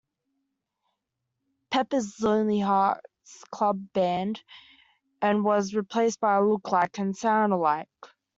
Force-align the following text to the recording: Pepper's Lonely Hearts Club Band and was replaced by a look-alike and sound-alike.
Pepper's 1.69 2.19
Lonely 2.21 2.59
Hearts 2.59 3.03
Club 3.51 3.79
Band 3.93 4.41
and 5.21 5.45
was 5.45 5.75
replaced 5.75 6.19
by 6.19 6.37
a 6.37 6.41
look-alike 6.41 6.97
and 6.97 7.15
sound-alike. 7.15 7.87